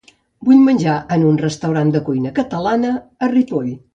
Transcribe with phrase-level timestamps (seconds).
[0.47, 3.71] Vull menjar en un restaurant de cuina catalana a Ripoll.